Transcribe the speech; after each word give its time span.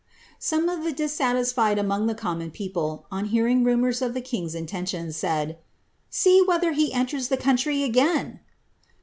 Some 0.39 0.67
of 0.67 0.83
the 0.83 0.91
dissatisfied 0.91 1.77
among 1.77 2.07
the 2.07 2.15
common 2.15 2.49
people, 2.49 3.05
on 3.11 3.25
hearing 3.25 3.63
rumours 3.63 4.01
of 4.01 4.15
the 4.15 4.19
king's 4.21 4.55
intentions, 4.55 5.15
said, 5.15 5.49
^ 5.49 5.55
See 6.09 6.41
whether 6.41 6.71
he 6.71 6.91
enters 6.91 7.27
the 7.27 7.37
country 7.37 7.83
again 7.83 8.39